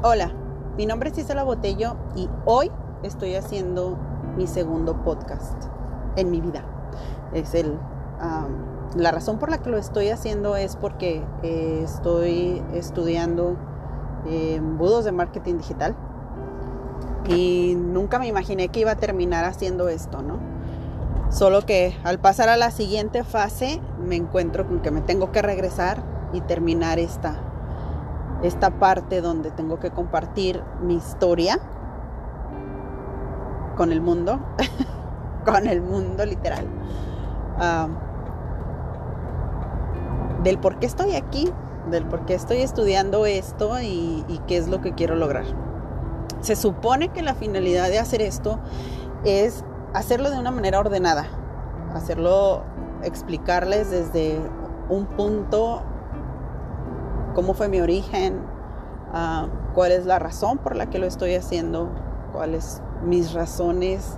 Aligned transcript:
Hola, 0.00 0.30
mi 0.76 0.86
nombre 0.86 1.10
es 1.10 1.18
Isela 1.18 1.42
Botello 1.42 1.96
y 2.14 2.30
hoy 2.44 2.70
estoy 3.02 3.34
haciendo 3.34 3.98
mi 4.36 4.46
segundo 4.46 5.02
podcast 5.02 5.60
en 6.14 6.30
mi 6.30 6.40
vida. 6.40 6.62
Es 7.32 7.52
el, 7.56 7.76
la 8.94 9.10
razón 9.10 9.40
por 9.40 9.50
la 9.50 9.58
que 9.58 9.70
lo 9.70 9.76
estoy 9.76 10.10
haciendo 10.10 10.54
es 10.54 10.76
porque 10.76 11.24
eh, 11.42 11.80
estoy 11.82 12.62
estudiando 12.74 13.56
embudos 14.30 15.04
de 15.04 15.10
marketing 15.10 15.56
digital 15.56 15.96
y 17.26 17.74
nunca 17.76 18.20
me 18.20 18.28
imaginé 18.28 18.68
que 18.68 18.78
iba 18.78 18.92
a 18.92 18.96
terminar 18.96 19.44
haciendo 19.46 19.88
esto, 19.88 20.22
¿no? 20.22 20.38
Solo 21.32 21.66
que 21.66 21.96
al 22.04 22.20
pasar 22.20 22.48
a 22.48 22.56
la 22.56 22.70
siguiente 22.70 23.24
fase 23.24 23.80
me 24.00 24.14
encuentro 24.14 24.64
con 24.64 24.78
que 24.78 24.92
me 24.92 25.00
tengo 25.00 25.32
que 25.32 25.42
regresar 25.42 26.04
y 26.32 26.40
terminar 26.40 27.00
esta 27.00 27.47
esta 28.42 28.70
parte 28.70 29.20
donde 29.20 29.50
tengo 29.50 29.78
que 29.80 29.90
compartir 29.90 30.62
mi 30.82 30.94
historia 30.94 31.58
con 33.76 33.92
el 33.92 34.00
mundo, 34.00 34.40
con 35.44 35.66
el 35.66 35.80
mundo 35.80 36.24
literal, 36.24 36.66
del 40.42 40.58
por 40.58 40.78
qué 40.78 40.86
estoy 40.86 41.14
aquí, 41.14 41.50
del 41.90 42.04
por 42.04 42.26
qué 42.26 42.34
estoy 42.34 42.58
estudiando 42.58 43.26
esto 43.26 43.80
y, 43.80 44.24
y 44.28 44.38
qué 44.46 44.56
es 44.56 44.68
lo 44.68 44.80
que 44.80 44.94
quiero 44.94 45.16
lograr. 45.16 45.44
Se 46.40 46.54
supone 46.54 47.08
que 47.08 47.22
la 47.22 47.34
finalidad 47.34 47.88
de 47.88 47.98
hacer 47.98 48.22
esto 48.22 48.60
es 49.24 49.64
hacerlo 49.94 50.30
de 50.30 50.38
una 50.38 50.50
manera 50.50 50.78
ordenada, 50.78 51.26
hacerlo, 51.94 52.62
explicarles 53.02 53.90
desde 53.90 54.38
un 54.88 55.06
punto 55.06 55.82
cómo 57.38 57.54
fue 57.54 57.68
mi 57.68 57.80
origen, 57.80 58.40
ah, 59.14 59.46
cuál 59.72 59.92
es 59.92 60.06
la 60.06 60.18
razón 60.18 60.58
por 60.58 60.74
la 60.74 60.86
que 60.86 60.98
lo 60.98 61.06
estoy 61.06 61.36
haciendo, 61.36 61.88
cuáles 62.32 62.82
mis 63.04 63.32
razones 63.32 64.16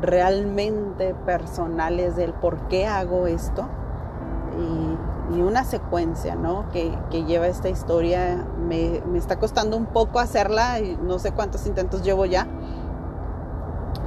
realmente 0.00 1.14
personales 1.26 2.16
del 2.16 2.32
por 2.32 2.68
qué 2.68 2.86
hago 2.86 3.26
esto 3.26 3.68
y, 4.58 5.42
una 5.42 5.64
secuencia 5.64 6.36
¿no? 6.36 6.64
que, 6.70 6.96
lleva 7.24 7.48
esta 7.48 7.68
historia. 7.68 8.46
Me, 8.66 9.02
está 9.14 9.38
costando 9.38 9.76
un 9.76 9.84
poco 9.84 10.18
hacerla 10.18 10.80
y 10.80 10.96
no 10.96 11.18
sé 11.18 11.32
cuántos 11.32 11.66
intentos 11.66 12.02
llevo 12.02 12.24
ya, 12.24 12.46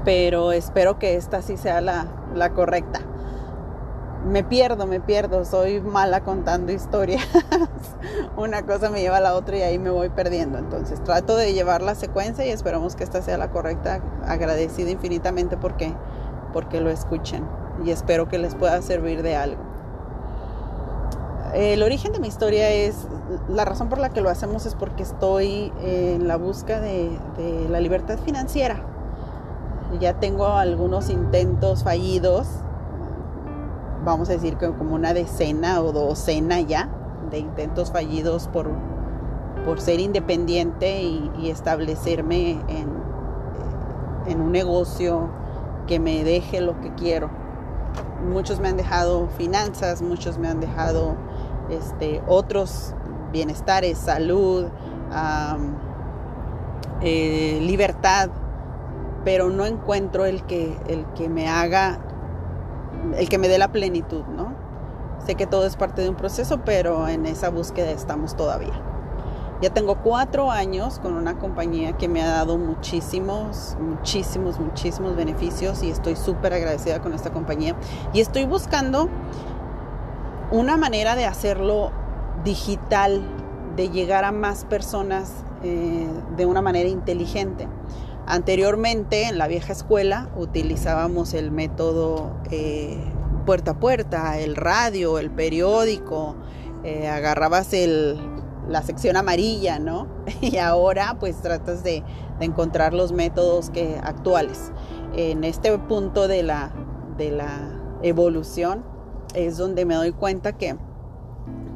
pero 0.04 0.52
espero 0.52 0.98
que 0.98 1.16
esta 1.16 1.44
sí 1.44 1.58
sea 1.58 1.80
la, 1.80 2.08
la 2.34 2.54
correcta 2.54 3.02
me 4.28 4.44
pierdo, 4.44 4.88
me 4.88 5.00
pierdo, 5.00 5.46
soy 5.46 5.82
mala 5.82 6.22
contando 6.22 6.72
historias. 6.72 7.26
Una 8.38 8.64
cosa 8.64 8.90
me 8.90 9.02
lleva 9.02 9.18
a 9.18 9.22
la 9.22 9.36
otra 9.36 9.58
y 9.58 9.62
ahí 9.62 9.80
me 9.80 9.90
voy 9.90 10.10
perdiendo. 10.10 10.58
Entonces 10.58 11.04
trato 11.04 11.36
de 11.36 11.54
llevar 11.54 11.82
la 11.82 11.96
secuencia 11.96 12.46
y 12.46 12.50
esperamos 12.50 12.96
que 12.96 13.04
esta 13.04 13.22
sea 13.22 13.38
la 13.38 13.50
correcta. 13.50 14.02
Agradecido 14.26 14.90
infinitamente 14.90 15.58
porque, 15.58 15.94
porque 16.54 16.82
lo 16.82 16.90
escuchen 16.90 17.46
y 17.86 17.92
espero 17.92 18.28
que 18.28 18.38
les 18.38 18.56
pueda 18.56 18.82
servir 18.82 19.24
de 19.24 19.36
algo. 19.36 19.62
El 21.54 21.82
origen 21.82 22.12
de 22.12 22.20
mi 22.20 22.28
historia 22.28 22.70
es, 22.70 23.08
la 23.48 23.66
razón 23.66 23.88
por 23.88 24.00
la 24.00 24.10
que 24.10 24.22
lo 24.22 24.30
hacemos 24.30 24.66
es 24.66 24.76
porque 24.76 25.04
estoy 25.04 25.72
en 25.82 26.28
la 26.28 26.36
busca 26.36 26.82
de, 26.82 27.18
de 27.38 27.70
la 27.70 27.80
libertad 27.80 28.20
financiera. 28.20 28.84
Ya 30.02 30.20
tengo 30.20 30.48
algunos 30.48 31.10
intentos 31.10 31.86
fallidos 31.86 32.48
vamos 34.08 34.30
a 34.30 34.32
decir 34.32 34.56
que 34.56 34.72
como 34.72 34.96
una 34.96 35.14
decena 35.14 35.82
o 35.82 35.92
docena 35.92 36.62
ya 36.62 36.88
de 37.30 37.40
intentos 37.40 37.92
fallidos 37.92 38.48
por, 38.48 38.70
por 39.66 39.82
ser 39.82 40.00
independiente 40.00 41.02
y, 41.02 41.50
establecerme 41.50 42.52
en, 42.70 42.90
en, 44.28 44.42
un 44.42 44.54
negocio 44.54 45.30
que 45.88 46.00
me 46.00 46.24
deje 46.24 46.62
lo 46.62 46.80
que 46.80 46.94
quiero. 46.96 47.30
Muchos 48.32 48.62
me 48.62 48.70
han 48.70 48.78
dejado 48.78 49.28
finanzas, 49.38 50.02
muchos 50.02 50.38
me 50.38 50.48
han 50.48 50.62
dejado 50.62 51.16
este, 51.70 52.22
otros 52.28 52.94
bienestares, 53.34 53.98
salud, 53.98 54.68
eh, 57.02 57.60
libertad, 57.62 58.30
pero 59.26 59.50
no 59.50 59.66
encuentro 59.66 60.26
el 60.26 60.44
que, 60.44 60.78
el 60.88 61.06
que 61.08 61.28
me 61.28 61.50
haga 61.50 62.00
el 63.18 63.30
que 63.30 63.38
me 63.38 63.48
dé 63.48 63.58
la 63.58 63.72
plenitud, 63.72 64.24
¿no? 64.36 64.54
Sé 65.26 65.36
que 65.36 65.48
todo 65.48 65.66
es 65.66 65.76
parte 65.76 66.02
de 66.02 66.10
un 66.10 66.16
proceso, 66.16 66.62
pero 66.64 67.08
en 67.08 67.26
esa 67.26 67.50
búsqueda 67.50 67.92
estamos 67.92 68.36
todavía. 68.36 68.82
Ya 69.62 69.72
tengo 69.72 69.96
cuatro 70.04 70.52
años 70.52 71.00
con 71.00 71.14
una 71.14 71.40
compañía 71.40 71.94
que 71.94 72.08
me 72.08 72.22
ha 72.22 72.28
dado 72.28 72.60
muchísimos, 72.60 73.76
muchísimos, 73.80 74.60
muchísimos 74.60 75.16
beneficios 75.16 75.82
y 75.82 75.90
estoy 75.90 76.16
súper 76.16 76.54
agradecida 76.54 77.02
con 77.02 77.14
esta 77.14 77.34
compañía. 77.34 77.76
Y 78.14 78.22
estoy 78.22 78.46
buscando 78.46 79.10
una 80.52 80.78
manera 80.78 81.16
de 81.16 81.26
hacerlo 81.26 81.92
digital, 82.44 83.22
de 83.76 83.90
llegar 83.90 84.26
a 84.26 84.32
más 84.32 84.64
personas 84.66 85.34
eh, 85.64 86.08
de 86.36 86.46
una 86.46 86.62
manera 86.62 86.88
inteligente. 86.88 87.68
Anteriormente, 88.30 89.24
en 89.24 89.38
la 89.38 89.48
vieja 89.48 89.72
escuela, 89.72 90.30
utilizábamos 90.36 91.34
el 91.34 91.50
método 91.50 92.36
eh, 92.52 93.02
puerta 93.46 93.72
a 93.72 93.80
puerta, 93.80 94.38
el 94.38 94.58
radio, 94.58 95.18
el 95.18 95.32
periódico, 95.32 96.36
eh, 96.84 97.08
agarrabas 97.08 97.72
la 98.68 98.84
sección 98.84 99.16
amarilla, 99.16 99.80
¿no? 99.80 100.10
Y 100.42 100.58
ahora 100.58 101.16
pues 101.22 101.42
tratas 101.42 101.86
de, 101.86 102.04
encontrar 102.42 102.94
los 102.94 103.14
métodos 103.14 103.70
que, 103.70 103.98
actuales. 104.04 104.74
En 105.16 105.46
este 105.46 105.78
punto 105.78 106.28
de 106.28 106.44
la, 106.44 106.74
de 107.18 107.32
la 107.32 107.80
evolución 108.04 108.84
es 109.36 109.56
donde 109.56 109.86
me 109.86 109.96
doy 109.96 110.12
cuenta 110.12 110.58
que 110.58 110.76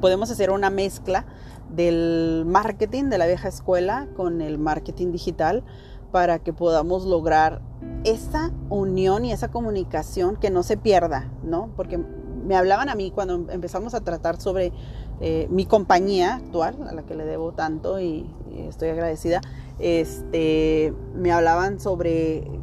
podemos 0.01 0.29
hacer 0.29 0.51
una 0.51 0.69
mezcla 0.69 1.25
del 1.69 2.43
marketing 2.45 3.05
de 3.05 3.17
la 3.17 3.25
vieja 3.25 3.47
escuela 3.47 4.07
con 4.17 4.41
el 4.41 4.57
marketing 4.57 5.13
digital 5.13 5.63
para 6.11 6.39
que 6.39 6.53
podamos 6.53 7.05
lograr 7.05 7.61
esa 8.03 8.51
unión 8.69 9.25
y 9.25 9.31
esa 9.31 9.49
comunicación 9.49 10.35
que 10.35 10.49
no 10.49 10.63
se 10.63 10.77
pierda, 10.77 11.31
¿no? 11.43 11.69
Porque 11.75 11.97
me 11.97 12.55
hablaban 12.55 12.89
a 12.89 12.95
mí 12.95 13.11
cuando 13.11 13.51
empezamos 13.51 13.93
a 13.93 14.01
tratar 14.01 14.39
sobre 14.39 14.73
eh, 15.19 15.47
mi 15.51 15.65
compañía 15.65 16.35
actual, 16.35 16.75
a 16.89 16.93
la 16.93 17.03
que 17.03 17.15
le 17.15 17.25
debo 17.25 17.53
tanto 17.53 17.99
y, 17.99 18.29
estoy 18.67 18.89
agradecida, 18.89 19.41
este, 19.79 20.93
me 21.15 21.31
hablaban 21.31 21.79
sobre 21.79 22.59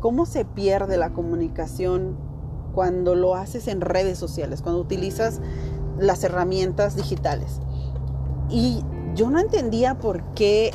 cómo 0.00 0.26
se 0.26 0.44
pierde 0.44 0.96
la 0.96 1.12
comunicación 1.12 2.16
cuando 2.74 3.14
lo 3.14 3.34
haces 3.34 3.68
en 3.68 3.80
redes 3.80 4.18
sociales, 4.18 4.62
cuando 4.62 4.80
utilizas 4.80 5.40
las 5.98 6.24
herramientas 6.24 6.96
digitales. 6.96 7.60
Y 8.48 8.84
yo 9.14 9.30
no 9.30 9.38
entendía 9.38 9.98
por 9.98 10.22
qué 10.34 10.72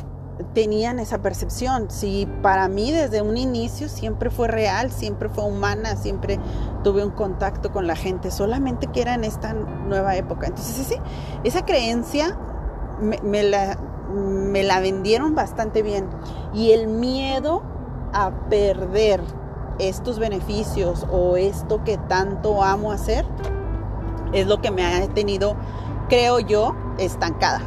tenían 0.54 0.98
esa 0.98 1.18
percepción. 1.18 1.90
Si 1.90 2.26
para 2.42 2.68
mí 2.68 2.92
desde 2.92 3.22
un 3.22 3.36
inicio 3.36 3.88
siempre 3.88 4.30
fue 4.30 4.48
real, 4.48 4.90
siempre 4.90 5.28
fue 5.28 5.44
humana, 5.44 5.96
siempre 5.96 6.38
tuve 6.82 7.04
un 7.04 7.10
contacto 7.10 7.72
con 7.72 7.86
la 7.86 7.96
gente, 7.96 8.30
solamente 8.30 8.86
que 8.88 9.02
era 9.02 9.14
en 9.14 9.24
esta 9.24 9.52
nueva 9.54 10.16
época. 10.16 10.46
Entonces 10.46 10.98
esa 11.44 11.64
creencia 11.64 12.38
me, 13.00 13.42
la, 13.42 13.78
me 14.12 14.62
la 14.62 14.80
vendieron 14.80 15.34
bastante 15.34 15.82
bien. 15.82 16.08
Y 16.54 16.72
el 16.72 16.88
miedo 16.88 17.62
a 18.12 18.30
perder 18.48 19.20
estos 19.78 20.18
beneficios 20.18 21.06
o 21.10 21.36
esto 21.36 21.84
que 21.84 21.98
tanto 21.98 22.62
amo 22.62 22.92
hacer 22.92 23.26
es 24.32 24.46
lo 24.46 24.60
que 24.60 24.70
me 24.70 24.84
ha 24.84 25.06
tenido, 25.08 25.54
creo 26.08 26.40
yo, 26.40 26.74
estancada 26.98 27.60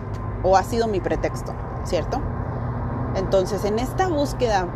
o 0.44 0.56
ha 0.56 0.64
sido 0.64 0.88
mi 0.88 1.00
pretexto, 1.00 1.54
¿cierto? 1.84 2.22
Entonces, 3.16 3.66
en 3.66 3.80
esta 3.80 4.08
búsqueda 4.08 4.68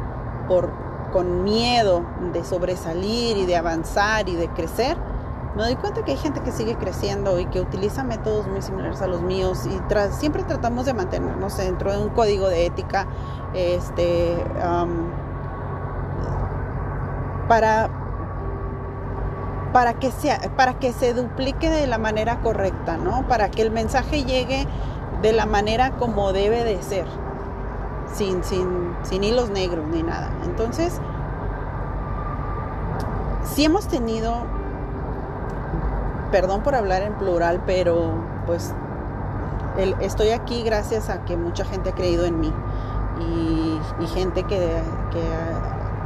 por, 0.48 0.72
con 1.12 1.44
miedo 1.44 2.04
de 2.34 2.44
sobresalir 2.44 3.38
y 3.38 3.46
de 3.46 3.56
avanzar 3.56 4.28
y 4.30 4.36
de 4.36 4.50
crecer, 4.50 4.98
me 5.56 5.62
doy 5.62 5.76
cuenta 5.76 6.04
que 6.04 6.12
hay 6.12 6.18
gente 6.18 6.42
que 6.42 6.52
sigue 6.52 6.76
creciendo 6.76 7.40
y 7.40 7.46
que 7.46 7.62
utiliza 7.62 8.04
métodos 8.04 8.48
muy 8.48 8.62
similares 8.64 9.02
a 9.04 9.08
los 9.08 9.22
míos 9.22 9.68
y 9.68 9.80
siempre 10.12 10.44
tratamos 10.44 10.86
de 10.86 10.94
mantenernos 10.96 11.58
dentro 11.58 11.92
de 11.92 12.00
un 12.00 12.10
código 12.10 12.48
de 12.48 12.66
ética 12.66 13.06
este, 13.54 14.36
para, 17.48 17.90
para, 19.72 19.94
que 19.94 20.10
sea, 20.10 20.40
para 20.58 20.80
que 20.80 20.92
se 20.92 21.14
duplique 21.14 21.70
de 21.70 21.86
la 21.86 22.00
manera 22.00 22.42
correcta, 22.42 22.98
¿no? 22.98 23.28
para 23.28 23.52
que 23.52 23.62
el 23.62 23.70
mensaje 23.70 24.24
llegue 24.24 24.66
de 25.22 25.34
la 25.34 25.46
manera 25.46 25.92
como 25.98 26.34
debe 26.34 26.64
de 26.64 26.82
ser 26.82 27.06
sin, 28.14 28.44
sin, 28.44 29.24
hilos 29.24 29.50
negros 29.50 29.86
ni 29.88 30.04
nada. 30.04 30.30
Entonces, 30.46 31.00
si 33.44 33.66
hemos 33.66 33.88
tenido, 33.88 34.46
perdón 36.32 36.64
por 36.64 36.76
hablar 36.76 37.02
en 37.02 37.14
plural, 37.16 37.62
pero 37.66 38.14
pues 38.46 38.74
estoy 40.02 40.30
aquí 40.30 40.64
gracias 40.64 41.10
a 41.10 41.26
que 41.26 41.38
mucha 41.38 41.66
gente 41.66 41.90
ha 41.90 41.96
creído 41.96 42.26
en 42.26 42.40
mí. 42.40 42.54
y, 43.20 43.80
gente 44.08 44.44
que, 44.44 44.58
que 45.12 45.24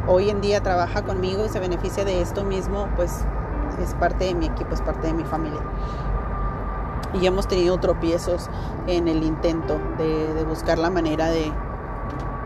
hoy 0.07 0.29
en 0.29 0.41
día 0.41 0.61
trabaja 0.61 1.03
conmigo 1.03 1.45
y 1.45 1.49
se 1.49 1.59
beneficia 1.59 2.05
de 2.05 2.21
esto 2.21 2.43
mismo, 2.43 2.87
pues 2.95 3.25
es 3.81 3.93
parte 3.95 4.25
de 4.25 4.35
mi 4.35 4.45
equipo, 4.45 4.73
es 4.73 4.81
parte 4.81 5.07
de 5.07 5.13
mi 5.13 5.23
familia. 5.23 5.61
Y 7.13 7.25
hemos 7.25 7.47
tenido 7.47 7.77
tropiezos 7.79 8.49
en 8.87 9.07
el 9.07 9.23
intento 9.23 9.79
de, 9.97 10.43
buscar 10.45 10.77
la 10.77 10.89
manera 10.89 11.27
de, 11.27 11.51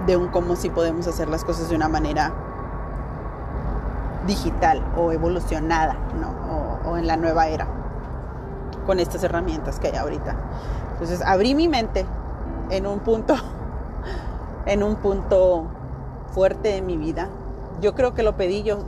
de 0.06 0.18
un 0.18 0.27
cómo 0.30 0.56
si 0.56 0.69
podemos 0.69 1.07
hacer 1.07 1.30
las 1.30 1.44
cosas 1.44 1.69
de 1.69 1.75
una 1.75 1.88
manera 1.88 2.33
digital 4.27 4.83
o 4.98 5.12
evolucionada, 5.12 5.95
¿no? 6.19 6.89
o, 6.89 6.98
en 6.98 7.07
la 7.07 7.18
nueva 7.18 7.48
era, 7.48 7.68
con 8.86 9.00
estas 9.00 9.24
herramientas 9.24 9.80
que 9.80 9.88
hay 9.88 9.95
ahorita. 9.95 10.36
Entonces 10.94 11.21
abrí 11.21 11.56
mi 11.56 11.68
mente 11.68 12.06
en 12.69 12.88
un 12.88 13.00
punto, 13.00 13.36
en 14.65 14.83
un 14.83 14.95
punto 14.98 15.68
fuerte 16.33 16.69
de 16.69 16.81
mi 16.81 16.98
vida. 16.98 17.30
Yo 17.81 17.95
creo 17.95 18.13
que 18.13 18.24
lo 18.24 18.36
pedí, 18.38 18.63
yo 18.63 18.80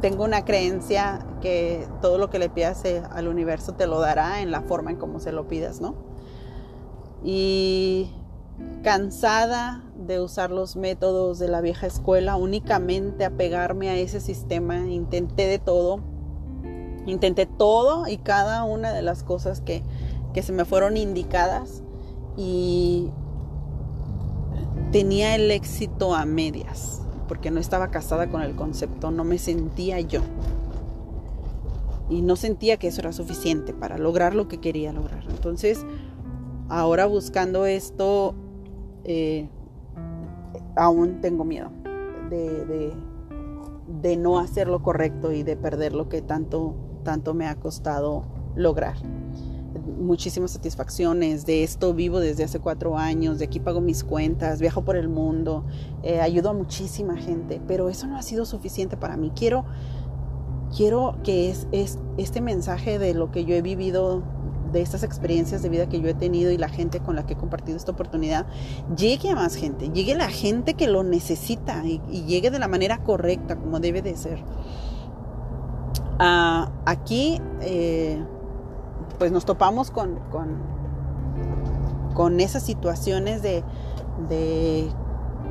tengo 0.00 0.24
una 0.24 0.44
creencia 0.44 1.20
que 1.40 1.88
todo 2.00 2.18
lo 2.18 2.30
que 2.30 2.38
le 2.38 2.48
pidas 2.48 2.84
eh, 2.84 3.02
al 3.12 3.28
universo 3.28 3.72
te 3.72 3.86
lo 3.86 4.00
dará 4.00 4.40
en 4.40 4.50
la 4.50 4.62
forma 4.62 4.90
en 4.90 4.96
cómo 4.96 5.20
se 5.20 5.32
lo 5.32 5.46
pidas, 5.48 5.80
¿no? 5.80 5.94
Y 7.22 8.12
cansada 8.82 9.84
de 9.96 10.20
usar 10.20 10.50
los 10.50 10.76
métodos 10.76 11.38
de 11.38 11.48
la 11.48 11.60
vieja 11.60 11.86
escuela, 11.86 12.36
únicamente 12.36 13.24
apegarme 13.24 13.90
a 13.90 13.96
ese 13.96 14.20
sistema, 14.20 14.78
intenté 14.86 15.46
de 15.46 15.58
todo, 15.58 16.00
intenté 17.06 17.46
todo 17.46 18.06
y 18.08 18.16
cada 18.16 18.64
una 18.64 18.92
de 18.92 19.02
las 19.02 19.22
cosas 19.22 19.60
que, 19.60 19.82
que 20.32 20.42
se 20.42 20.52
me 20.52 20.64
fueron 20.64 20.96
indicadas 20.96 21.82
y 22.36 23.10
tenía 24.92 25.34
el 25.34 25.50
éxito 25.50 26.14
a 26.14 26.24
medias 26.24 27.02
porque 27.28 27.50
no 27.50 27.60
estaba 27.60 27.90
casada 27.90 28.28
con 28.28 28.42
el 28.42 28.56
concepto, 28.56 29.12
no 29.12 29.22
me 29.22 29.38
sentía 29.38 30.00
yo. 30.00 30.22
Y 32.10 32.22
no 32.22 32.36
sentía 32.36 32.78
que 32.78 32.88
eso 32.88 33.02
era 33.02 33.12
suficiente 33.12 33.74
para 33.74 33.98
lograr 33.98 34.34
lo 34.34 34.48
que 34.48 34.58
quería 34.58 34.92
lograr. 34.94 35.24
Entonces, 35.28 35.84
ahora 36.70 37.04
buscando 37.04 37.66
esto, 37.66 38.34
eh, 39.08 39.48
aún 40.76 41.20
tengo 41.20 41.44
miedo 41.44 41.70
de, 42.30 44.16
no 44.16 44.38
hacer 44.38 44.68
lo 44.68 44.82
correcto 44.82 45.32
y 45.32 45.42
de 45.42 45.56
perder 45.56 45.94
lo 45.94 46.08
que 46.08 46.22
tanto, 46.22 46.74
tanto 47.02 47.34
me 47.34 47.46
ha 47.46 47.56
costado 47.56 48.24
lograr 48.54 48.96
muchísimas 49.98 50.52
satisfacciones. 50.52 51.46
De 51.46 51.64
esto 51.64 51.94
vivo 51.94 52.20
desde 52.20 52.44
hace 52.44 52.60
cuatro 52.60 52.96
años, 52.96 53.38
de 53.38 53.46
aquí 53.46 53.60
pago 53.60 53.80
mis 53.80 54.04
cuentas, 54.04 54.60
viajo 54.60 54.84
por 54.84 54.96
el 54.96 55.08
mundo, 55.08 55.64
eh, 56.02 56.20
ayudo 56.20 56.50
a 56.50 56.52
muchísima 56.52 57.16
gente, 57.16 57.60
pero 57.66 57.88
eso 57.88 58.06
no 58.06 58.16
ha 58.16 58.22
sido 58.22 58.44
suficiente 58.44 58.96
para 58.96 59.16
mí. 59.16 59.32
Quiero, 59.34 59.64
quiero 60.76 61.16
que 61.24 61.50
es, 61.50 61.66
este 62.16 62.40
mensaje 62.40 62.98
de 62.98 63.14
lo 63.14 63.30
que 63.30 63.44
yo 63.44 63.54
he 63.54 63.62
vivido, 63.62 64.22
de 64.72 64.82
estas 64.82 65.02
experiencias 65.02 65.62
de 65.62 65.68
vida 65.68 65.88
que 65.88 66.00
yo 66.00 66.08
he 66.08 66.14
tenido 66.14 66.50
y 66.50 66.58
la 66.58 66.68
gente 66.68 67.00
con 67.00 67.16
la 67.16 67.26
que 67.26 67.34
he 67.34 67.36
compartido 67.36 67.76
esta 67.76 67.92
oportunidad, 67.92 68.46
llegue 68.96 69.30
a 69.30 69.34
más 69.34 69.54
gente, 69.54 69.88
llegue 69.90 70.14
a 70.14 70.18
la 70.18 70.28
gente 70.28 70.74
que 70.74 70.86
lo 70.86 71.02
necesita 71.02 71.84
y, 71.84 72.00
llegue 72.26 72.50
de 72.50 72.58
la 72.58 72.68
manera 72.68 72.98
correcta, 72.98 73.56
como 73.56 73.80
debe 73.80 74.02
de 74.02 74.16
ser. 74.16 74.42
Ah, 76.18 76.70
aquí... 76.84 77.40
Eh, 77.60 78.22
pues 79.18 79.32
nos 79.32 79.44
topamos 79.44 79.90
con, 79.90 80.18
con, 82.14 82.40
esas 82.40 82.62
situaciones 82.62 83.42
de, 83.42 83.64
de 84.28 84.88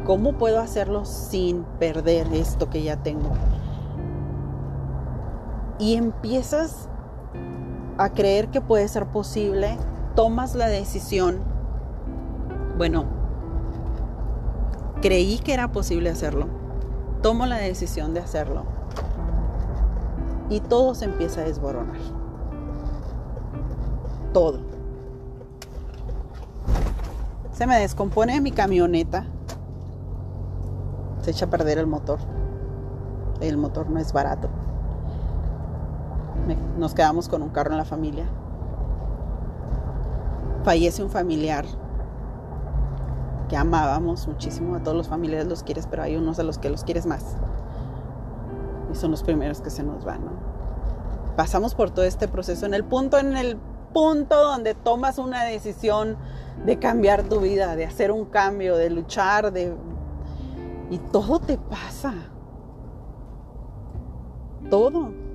cómo 0.05 0.33
puedo 0.37 0.59
hacerlo 0.59 1.05
sin 1.05 1.63
perder 1.79 2.27
esto 2.33 2.69
que 2.69 2.83
ya 2.83 2.97
tengo. 2.97 3.31
Y 5.79 5.95
empiezas 5.95 6.89
a 7.97 8.09
creer 8.09 8.49
que 8.49 8.61
puede 8.61 8.87
ser 8.87 9.07
posible, 9.07 9.77
tomas 10.15 10.55
la 10.55 10.67
decisión, 10.67 11.39
bueno, 12.77 13.05
creí 15.01 15.39
que 15.39 15.53
era 15.53 15.71
posible 15.71 16.09
hacerlo, 16.09 16.47
tomo 17.21 17.45
la 17.45 17.57
decisión 17.57 18.13
de 18.13 18.19
hacerlo 18.19 18.65
y 20.49 20.59
todo 20.59 20.95
se 20.95 21.05
empieza 21.05 21.41
a 21.41 21.45
desboronar 21.45 21.97
todo. 24.37 24.59
Se 27.53 27.65
me 27.65 27.79
descompone 27.79 28.39
mi 28.39 28.51
camioneta. 28.51 29.25
Se 31.23 31.31
echa 31.31 31.45
a 31.45 31.49
perder 31.49 31.79
el 31.79 31.87
motor. 31.87 32.19
El 33.41 33.57
motor 33.57 33.89
no 33.89 33.99
es 33.99 34.13
barato. 34.13 34.47
Nos 36.77 36.93
quedamos 36.93 37.29
con 37.29 37.41
un 37.41 37.49
carro 37.49 37.71
en 37.71 37.77
la 37.77 37.85
familia. 37.85 38.25
Fallece 40.63 41.03
un 41.03 41.09
familiar 41.09 41.65
que 43.47 43.57
amábamos 43.57 44.27
muchísimo. 44.27 44.75
A 44.75 44.83
todos 44.83 44.95
los 44.95 45.07
familiares 45.07 45.47
los 45.47 45.63
quieres, 45.63 45.87
pero 45.87 46.03
hay 46.03 46.15
unos 46.15 46.39
a 46.39 46.43
los 46.43 46.57
que 46.57 46.69
los 46.69 46.83
quieres 46.83 47.05
más. 47.05 47.35
Y 48.91 48.95
son 48.95 49.11
los 49.11 49.23
primeros 49.23 49.61
que 49.61 49.69
se 49.69 49.83
nos 49.83 50.05
van, 50.05 50.21
Pasamos 51.35 51.75
por 51.75 51.91
todo 51.91 52.03
este 52.03 52.27
proceso 52.27 52.65
en 52.65 52.73
el 52.73 52.83
punto 52.83 53.19
en 53.19 53.37
el 53.37 53.57
punto 53.93 54.43
donde 54.43 54.73
tomas 54.73 55.19
una 55.19 55.43
decisión 55.43 56.17
de 56.65 56.79
cambiar 56.79 57.23
tu 57.23 57.39
vida, 57.41 57.75
de 57.75 57.85
hacer 57.85 58.11
un 58.11 58.25
cambio, 58.25 58.75
de 58.75 58.89
luchar, 58.89 59.51
de 59.51 59.75
y 60.89 60.97
todo 60.97 61.39
te 61.39 61.57
pasa. 61.57 62.13
Todo. 64.69 65.26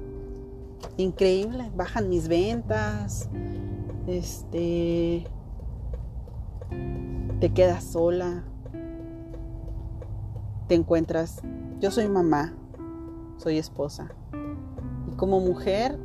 Increíble, 0.97 1.71
bajan 1.75 2.09
mis 2.09 2.29
ventas. 2.29 3.29
Este 4.07 5.27
te 7.41 7.53
quedas 7.53 7.85
sola. 7.85 8.45
Te 10.69 10.77
encuentras, 10.77 11.43
yo 11.81 11.91
soy 11.91 12.09
mamá, 12.09 12.55
soy 13.37 13.59
esposa. 13.59 14.13
Y 15.11 15.17
como 15.17 15.41
mujer 15.41 15.99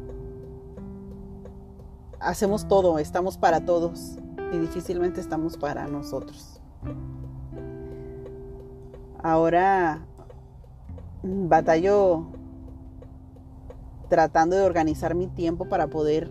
hacemos 2.20 2.68
todo, 2.68 2.98
estamos 3.00 3.38
para 3.38 3.66
todos 3.66 4.18
y 4.52 4.58
difícilmente 4.58 5.22
estamos 5.22 5.58
para 5.58 5.88
nosotros. 5.88 6.60
Ahora 9.22 10.06
batallo 11.24 12.28
tratando 14.10 14.56
de 14.56 14.64
organizar 14.64 15.16
mi 15.16 15.28
tiempo 15.28 15.68
para 15.70 15.88
poder 15.88 16.30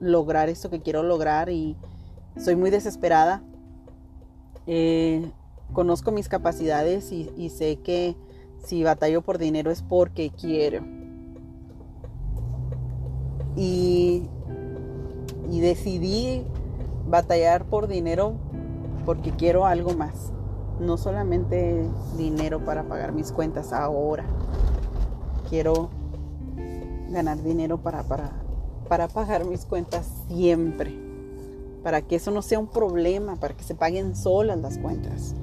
lograr 0.00 0.48
esto 0.48 0.70
que 0.70 0.80
quiero 0.80 1.02
lograr 1.02 1.48
y 1.48 1.76
soy 2.36 2.56
muy 2.56 2.70
desesperada. 2.70 3.42
Eh, 4.66 5.30
conozco 5.72 6.12
mis 6.12 6.28
capacidades 6.28 7.12
y, 7.12 7.50
sé 7.50 7.76
que 7.76 8.16
si 8.64 8.82
batallo 8.82 9.22
por 9.22 9.38
dinero 9.38 9.70
es 9.70 9.82
porque 9.82 10.30
quiero. 10.30 10.84
Y 13.56 14.28
y 15.50 15.60
decidí 15.60 16.44
batallar 17.06 17.66
por 17.66 17.86
dinero 17.86 18.34
porque 19.04 19.30
quiero 19.32 19.66
algo 19.66 19.94
más. 19.94 20.32
No 20.80 20.96
solamente 20.96 21.88
dinero 22.16 22.64
para 22.64 22.84
pagar 22.84 23.12
mis 23.12 23.32
cuentas 23.32 23.72
ahora. 23.72 24.24
Quiero 25.48 25.90
ganar 27.10 27.42
dinero 27.42 27.78
para, 27.78 28.02
para, 28.04 28.32
para 28.88 29.08
pagar 29.08 29.44
mis 29.44 29.64
cuentas 29.64 30.08
siempre. 30.28 30.94
Para 31.82 32.02
que 32.02 32.16
eso 32.16 32.30
no 32.30 32.42
sea 32.42 32.58
un 32.58 32.66
problema, 32.66 33.36
para 33.36 33.56
que 33.56 33.64
se 33.64 33.74
paguen 33.74 34.16
solas 34.16 34.58
las 34.58 34.78
cuentas. 34.78 35.34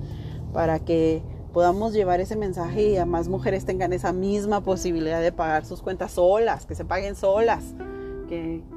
Para 0.52 0.80
que 0.80 1.24
podamos 1.54 1.94
llevar 1.94 2.20
ese 2.20 2.36
mensaje 2.36 2.90
y 2.90 2.98
a 2.98 3.06
más 3.06 3.28
mujeres 3.28 3.66
tengan 3.66 3.94
esa 3.94 4.12
misma 4.12 4.62
posibilidad 4.62 5.22
de 5.22 5.32
pagar 5.32 5.66
sus 5.66 5.82
cuentas 5.82 6.14
solas, 6.14 6.66
que 6.66 6.76
se 6.76 6.84
paguen 6.84 7.16
solas 7.16 7.64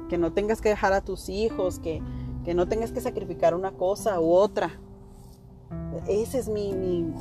que, 0.09 0.17
no 0.17 0.33
tengas 0.33 0.61
que 0.61 0.69
dejar 0.69 0.93
a 0.93 1.01
tus 1.01 1.29
hijos, 1.29 1.79
que, 1.79 2.01
no 2.53 2.67
tengas 2.67 2.91
que 2.91 3.01
sacrificar 3.01 3.55
una 3.55 3.71
cosa 3.71 4.19
u 4.19 4.31
otra. 4.31 4.71
Esa 6.07 6.37
es 6.37 6.47
mi, 6.47 6.73
mi, 6.73 7.13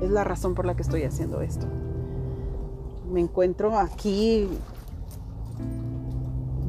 es 0.00 0.10
la 0.10 0.24
razón 0.24 0.54
por 0.54 0.64
la 0.64 0.74
que 0.74 0.82
estoy 0.82 1.04
haciendo 1.04 1.42
esto. 1.42 1.66
Me 3.10 3.20
encuentro 3.20 3.78
aquí 3.78 4.48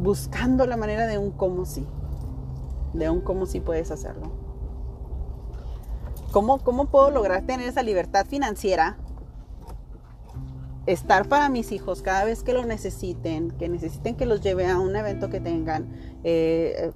buscando 0.01 0.65
la 0.65 0.77
manera 0.77 1.08
de 1.08 1.17
un 1.17 1.31
cómo 1.31 1.65
sí, 1.65 1.86
de 2.93 3.10
un 3.10 3.22
cómo 3.22 3.46
sí 3.46 3.60
puedes 3.60 3.91
hacerlo. 3.91 4.31
¿Cómo, 6.31 6.60
¿Cómo 6.60 6.86
puedo 6.86 7.12
lograr 7.12 7.43
tener 7.46 7.67
esa 7.67 7.84
libertad 7.84 8.25
financiera 8.25 8.98
estar 10.86 11.27
para 11.27 11.50
mis 11.50 11.72
hijos 11.72 12.01
cada 12.01 12.25
vez 12.25 12.43
que 12.43 12.53
lo 12.53 12.65
necesiten, 12.65 13.51
que 13.51 13.69
necesiten 13.69 14.15
que 14.15 14.25
los 14.25 14.41
lleve 14.41 14.65
a 14.67 14.79
un 14.79 14.96
evento 14.96 15.29
que 15.29 15.39
tengan, 15.39 15.88
eh, 16.24 16.91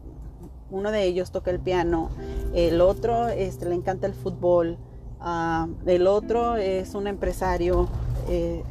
Uno 0.72 0.90
de 0.90 1.04
ellos 1.04 1.32
toca 1.32 1.52
el 1.52 1.60
piano, 1.60 2.10
el 2.56 2.82
otro 2.82 3.28
este, 3.28 3.70
le 3.70 3.76
encanta 3.76 4.08
el 4.08 4.16
fútbol, 4.16 4.80
ah, 5.20 5.68
el 5.86 6.08
otro 6.08 6.56
es 6.56 6.96
un 6.96 7.06
empresario. 7.06 7.88
Eh, 8.28 8.64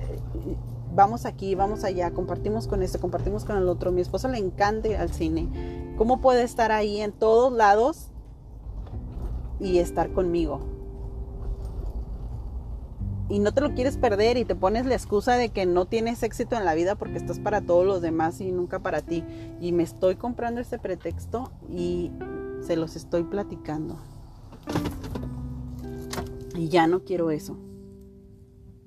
vamos 0.94 1.26
aquí, 1.26 1.54
vamos 1.54 1.84
allá, 1.84 2.12
compartimos 2.12 2.66
con 2.66 2.82
este, 2.82 2.99
compartimos 2.99 3.44
con 3.44 3.56
el 3.56 3.68
otro. 3.68 3.92
Mi 3.92 4.00
esposo 4.00 4.28
le 4.28 4.38
encanta 4.38 4.88
al 5.00 5.12
cine. 5.12 5.94
¿Cómo 5.96 6.20
puede 6.20 6.42
estar 6.42 6.72
ahí 6.72 7.00
en 7.00 7.12
todos 7.12 7.52
lados 7.52 8.08
y 9.61 9.78
estar 9.78 10.12
conmigo? 10.12 10.61
Y 13.28 13.38
no 13.38 13.52
te 13.52 13.62
lo 13.62 13.72
quieres 13.75 13.96
perder 13.96 14.37
y 14.37 14.44
te 14.44 14.54
pones 14.54 14.84
la 14.84 14.94
excusa 14.94 15.37
de 15.37 15.49
que 15.49 15.64
no 15.64 15.87
tienes 15.87 16.22
éxito 16.22 16.56
en 16.56 16.66
la 16.66 16.75
vida 16.75 16.96
porque 16.96 17.16
estás 17.16 17.38
para 17.38 17.62
todos 17.62 17.87
los 17.87 18.02
demás 18.02 18.40
y 18.42 18.52
nunca 18.52 18.80
para 18.80 19.00
ti. 19.00 19.25
Y 19.61 19.72
me 19.72 19.84
estoy 19.84 20.16
comprando 20.16 20.61
ese 20.61 20.78
pretexto 20.78 21.50
y 21.70 22.12
se 22.61 22.76
los 22.76 22.94
estoy 22.94 23.22
platicando. 23.22 23.96
Y 26.56 26.68
ya 26.68 26.87
no 26.87 27.04
quiero 27.04 27.30
eso. 27.30 27.56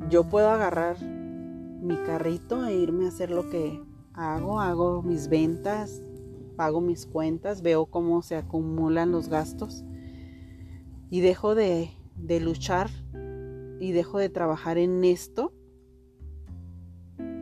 Yo 0.10 0.26
puedo 0.26 0.52
agarrar 0.52 0.98
mi 1.82 1.96
carrito 2.04 2.66
e 2.66 2.76
irme 2.76 3.06
a 3.06 3.10
hacer 3.10 3.32
lo 3.32 3.50
que 3.50 3.82
hago, 4.14 4.60
hago 4.60 5.02
mis 5.02 5.28
ventas, 5.28 6.02
pago 6.56 6.82
mis 6.82 7.06
cuentas, 7.06 7.62
veo 7.62 7.86
cómo 7.86 8.22
se 8.22 8.36
acumulan 8.36 9.12
los 9.12 9.30
gastos 9.30 9.84
y 11.10 11.22
dejo 11.22 11.56
de, 11.56 11.92
de 12.16 12.40
luchar 12.40 12.90
y 13.80 13.92
dejo 13.92 14.18
de 14.18 14.30
trabajar 14.30 14.78
en 14.78 15.04
esto 15.04 15.54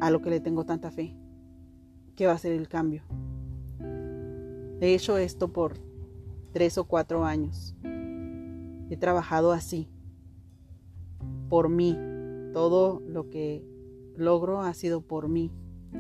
a 0.02 0.10
lo 0.10 0.22
que 0.22 0.30
le 0.30 0.40
tengo 0.40 0.66
tanta 0.66 0.92
fe, 0.92 1.16
que 2.16 2.28
va 2.28 2.34
a 2.34 2.38
ser 2.38 2.52
el 2.52 2.68
cambio. 2.68 3.04
He 4.82 4.94
hecho 4.94 5.18
esto 5.18 5.54
por 5.54 5.76
tres 6.52 6.78
o 6.78 6.84
cuatro 6.84 7.24
años. 7.24 7.74
He 8.90 8.98
trabajado 8.98 9.54
así, 9.54 9.90
por 11.50 11.70
mí. 11.70 11.98
Todo 12.52 13.02
lo 13.08 13.30
que 13.30 13.66
logro 14.16 14.62
ha 14.62 14.74
sido 14.74 15.02
por 15.02 15.28
mí. 15.28 15.52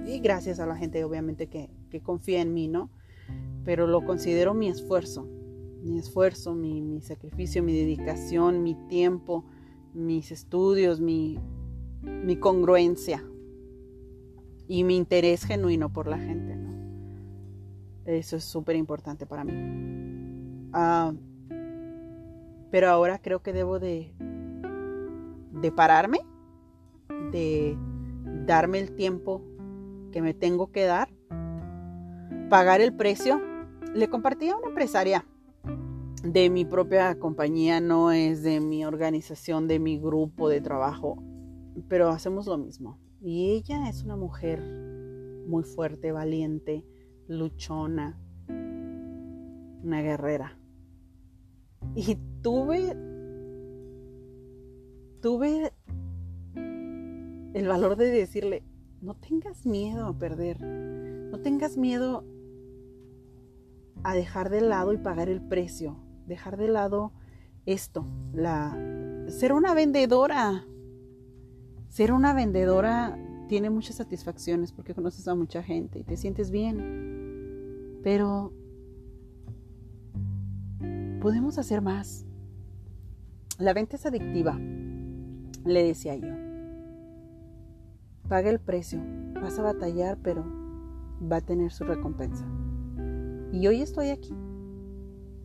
Y 0.05 0.20
gracias 0.20 0.60
a 0.60 0.65
la 0.65 0.75
gente, 0.75 1.03
obviamente, 1.03 1.48
que, 1.48 1.70
confía 2.01 2.41
en 2.41 2.53
mí, 2.53 2.67
¿no? 2.67 2.89
Pero 3.63 3.86
lo 3.86 4.03
considero 4.03 4.53
mi 4.53 4.67
esfuerzo, 4.67 5.27
mi 5.84 6.00
esfuerzo, 6.00 6.55
mi, 6.55 7.01
sacrificio, 7.01 7.62
mi 7.62 7.74
dedicación, 7.74 8.63
mi 8.63 8.75
tiempo, 8.88 9.46
mis 9.93 10.32
estudios, 10.32 11.00
mi, 11.00 11.39
mi 12.01 12.36
congruencia 12.36 13.24
y 14.67 14.84
mi 14.84 14.98
interés 14.98 15.43
genuino 15.46 15.93
por 15.93 16.08
la 16.08 16.17
gente, 16.17 16.55
¿no? 16.55 16.74
Eso 18.05 18.36
es 18.36 18.43
súper 18.43 18.75
importante 18.75 19.25
para 19.25 19.43
mí. 19.43 19.53
Ah, 20.74 21.13
pero 22.72 22.89
ahora 22.89 23.20
creo 23.20 23.43
que 23.43 23.53
debo 23.53 23.79
de, 23.79 24.12
de 25.62 25.72
pararme, 25.72 26.20
de 27.32 27.77
darme 28.46 28.80
el 28.80 28.96
tiempo 28.96 29.42
que 30.12 30.22
me 30.22 30.34
tengo 30.34 30.72
que 30.72 30.84
dar, 30.84 31.10
pagar 32.50 32.82
el 32.82 32.94
precio. 32.94 33.42
Le 33.94 34.10
compartí 34.10 34.50
a 34.50 34.56
una 34.58 34.68
empresaria 34.68 35.26
de 36.24 36.50
mi 36.50 36.66
propia 36.66 37.20
compañía, 37.20 37.82
no 37.82 38.12
es 38.12 38.44
de 38.44 38.60
mi 38.60 38.86
organización, 38.86 39.68
de 39.68 39.80
mi 39.80 39.98
grupo 40.00 40.50
de 40.50 40.62
trabajo, 40.62 41.22
pero 41.88 42.10
hacemos 42.10 42.48
lo 42.48 42.58
mismo. 42.58 43.00
Y 43.20 43.52
ella 43.52 43.90
es 43.90 44.04
una 44.04 44.16
mujer 44.16 44.62
muy 45.48 45.64
fuerte, 45.64 46.12
valiente, 46.12 46.86
luchona, 47.28 48.20
una 48.48 50.02
guerrera. 50.02 50.58
Y 51.96 52.18
tuve, 52.42 52.96
tuve 55.22 55.74
el 57.53 57.67
valor 57.67 57.95
de 57.95 58.10
decirle, 58.10 58.63
no 59.01 59.15
tengas 59.15 59.65
miedo 59.65 60.07
a 60.07 60.17
perder, 60.17 60.62
no 60.62 61.39
tengas 61.39 61.77
miedo 61.77 62.25
a 64.03 64.15
dejar 64.15 64.50
de 64.50 64.62
lado 64.62 64.93
y 64.93 64.98
pagar 64.98 65.29
el 65.29 65.41
precio, 65.41 65.98
dejar 66.25 66.57
de 66.57 66.67
lado 66.67 67.13
esto, 67.65 68.05
la 68.33 68.77
ser 69.27 69.53
una 69.53 69.74
vendedora. 69.74 70.65
Ser 71.89 72.12
una 72.12 72.33
vendedora 72.33 73.17
tiene 73.48 73.69
muchas 73.69 73.98
satisfacciones 73.98 74.72
porque 74.72 74.95
conoces 74.95 75.27
a 75.27 75.36
mucha 75.36 75.62
gente 75.62 76.00
y 76.00 76.03
te 76.03 76.17
sientes 76.17 76.50
bien. 76.50 78.00
Pero 78.03 78.51
podemos 81.22 81.57
hacer 81.57 81.81
más. 81.81 82.25
La 83.60 83.74
venta 83.74 83.95
es 83.95 84.05
adictiva, 84.05 84.57
le 84.57 85.83
decía 85.83 86.15
yo. 86.15 86.52
Paga 88.27 88.50
el 88.50 88.60
precio, 88.60 89.00
vas 89.36 89.60
a 89.60 89.63
batallar, 89.63 90.18
pero 90.24 90.46
va 91.22 91.38
a 91.38 91.42
tener 91.42 91.72
su 91.72 91.84
recompensa. 91.84 92.46
Y 93.51 93.68
hoy 93.68 93.82
estoy 93.82 94.10
aquí, 94.10 94.34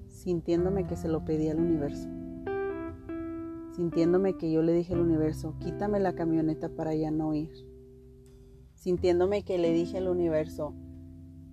sintiéndome 0.06 0.86
que 0.86 0.96
se 0.96 1.08
lo 1.08 1.24
pedí 1.24 1.48
al 1.48 1.58
universo. 1.58 2.08
Sintiéndome 3.74 4.36
que 4.36 4.50
yo 4.50 4.62
le 4.62 4.72
dije 4.72 4.94
al 4.94 5.00
universo, 5.00 5.56
quítame 5.58 5.98
la 5.98 6.14
camioneta 6.14 6.68
para 6.68 6.94
ya 6.94 7.10
no 7.10 7.34
ir. 7.34 7.50
Sintiéndome 8.74 9.42
que 9.42 9.58
le 9.58 9.72
dije 9.72 9.98
al 9.98 10.08
universo, 10.08 10.74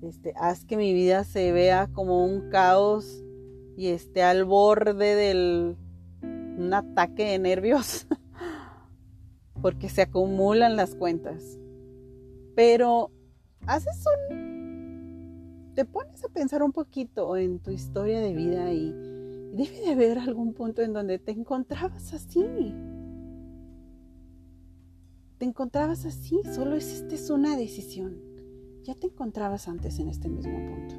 este, 0.02 0.34
haz 0.36 0.64
que 0.64 0.78
mi 0.78 0.94
vida 0.94 1.24
se 1.24 1.52
vea 1.52 1.88
como 1.92 2.24
un 2.24 2.50
caos 2.50 3.24
y 3.76 3.88
esté 3.88 4.22
al 4.22 4.46
borde 4.46 5.16
del 5.16 5.76
un 6.22 6.74
ataque 6.74 7.32
de 7.32 7.40
nervios. 7.40 8.08
porque 9.66 9.90
se 9.90 10.04
acumulan 10.04 10.76
las 10.76 10.94
cuentas. 10.94 11.58
Pero 12.56 13.10
haces 13.66 14.06
un... 14.30 15.72
te 15.74 15.86
pones 15.86 16.24
a 16.24 16.30
pensar 16.30 16.62
un 16.62 16.72
poquito 16.72 17.36
en 17.36 17.58
tu 17.58 17.72
historia 17.72 18.20
de 18.20 18.36
vida 18.36 18.72
y, 18.72 18.92
debe 19.56 19.82
de 19.82 19.92
haber 19.92 20.20
algún 20.20 20.54
punto 20.54 20.84
en 20.84 20.94
donde 20.94 21.18
te 21.18 21.32
encontrabas 21.32 22.14
así. 22.14 22.46
Te 25.40 25.46
encontrabas 25.46 26.06
así, 26.06 26.40
solo 26.54 26.76
es 26.76 27.30
una 27.32 27.58
decisión. 27.58 28.22
Ya 28.84 28.94
te 28.94 29.08
encontrabas 29.08 29.68
antes 29.68 29.98
en 29.98 30.10
este 30.10 30.30
mismo 30.30 30.60
punto. 30.70 30.94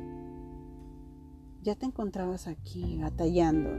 Ya 1.62 1.76
te 1.76 1.86
encontrabas 1.86 2.48
aquí 2.48 2.98
batallando 3.00 3.70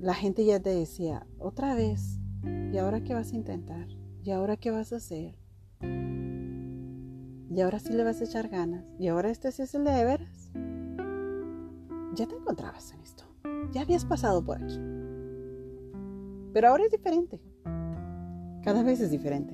la 0.00 0.12
gente 0.12 0.44
ya 0.44 0.60
te 0.60 0.70
decía, 0.70 1.26
otra 1.38 1.74
vez, 1.74 2.18
¿Y 2.72 2.78
ahora 2.78 3.02
qué 3.02 3.14
vas 3.14 3.32
a 3.32 3.36
intentar? 3.36 3.86
¿Y 4.22 4.30
ahora 4.30 4.56
qué 4.56 4.70
vas 4.70 4.92
a 4.92 4.96
hacer? 4.96 5.36
¿Y 7.54 7.60
ahora 7.60 7.78
sí 7.78 7.92
le 7.92 8.02
vas 8.02 8.20
a 8.20 8.24
echar 8.24 8.48
ganas? 8.48 8.84
¿Y 8.98 9.08
ahora 9.08 9.30
este 9.30 9.52
sí 9.52 9.62
es 9.62 9.74
el 9.74 9.84
de 9.84 10.04
veras? 10.04 10.50
Ya 12.14 12.26
te 12.26 12.34
encontrabas 12.34 12.92
en 12.92 13.00
esto. 13.00 13.24
Ya 13.72 13.82
habías 13.82 14.04
pasado 14.04 14.44
por 14.44 14.56
aquí. 14.56 14.78
Pero 16.52 16.68
ahora 16.68 16.84
es 16.84 16.90
diferente. 16.90 17.40
Cada 18.62 18.82
vez 18.82 19.00
es 19.00 19.10
diferente. 19.10 19.52